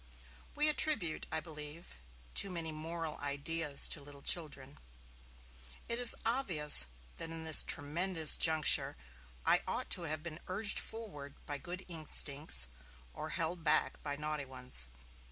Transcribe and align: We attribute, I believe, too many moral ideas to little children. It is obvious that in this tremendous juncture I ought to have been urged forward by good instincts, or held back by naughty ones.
We 0.55 0.67
attribute, 0.67 1.27
I 1.31 1.41
believe, 1.41 1.95
too 2.33 2.49
many 2.49 2.71
moral 2.71 3.19
ideas 3.19 3.87
to 3.89 4.01
little 4.01 4.23
children. 4.23 4.79
It 5.87 5.99
is 5.99 6.15
obvious 6.25 6.87
that 7.17 7.29
in 7.29 7.43
this 7.43 7.61
tremendous 7.61 8.35
juncture 8.35 8.97
I 9.45 9.61
ought 9.67 9.91
to 9.91 10.01
have 10.09 10.23
been 10.23 10.39
urged 10.47 10.79
forward 10.79 11.35
by 11.45 11.59
good 11.59 11.85
instincts, 11.87 12.65
or 13.13 13.29
held 13.37 13.63
back 13.63 14.01
by 14.01 14.15
naughty 14.15 14.45
ones. 14.45 14.89